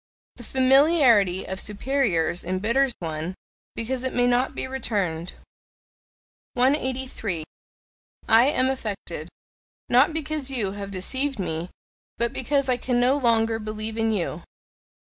The 0.37 0.43
familiarity 0.43 1.45
of 1.45 1.59
superiors 1.59 2.43
embitters 2.43 2.95
one, 2.97 3.35
because 3.75 4.03
it 4.03 4.15
may 4.15 4.25
not 4.25 4.55
be 4.55 4.65
returned. 4.67 5.33
183. 6.55 7.43
"I 8.27 8.45
am 8.45 8.67
affected, 8.71 9.29
not 9.89 10.11
because 10.11 10.49
you 10.49 10.71
have 10.71 10.89
deceived 10.89 11.37
me, 11.37 11.69
but 12.17 12.33
because 12.33 12.67
I 12.67 12.77
can 12.77 12.99
no 12.99 13.15
longer 13.15 13.59
believe 13.59 13.95
in 13.95 14.11
you." 14.11 14.41